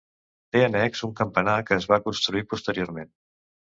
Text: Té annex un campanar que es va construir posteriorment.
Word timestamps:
Té 0.55 0.63
annex 0.67 1.03
un 1.09 1.13
campanar 1.21 1.59
que 1.69 1.79
es 1.79 1.89
va 1.95 2.03
construir 2.09 2.47
posteriorment. 2.53 3.19